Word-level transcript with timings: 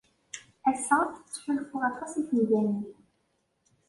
Ass-a, 0.69 0.97
ttḥulfuɣ 1.13 1.83
aṭas 1.91 2.11
i 2.21 2.21
temdanit. 2.29 2.97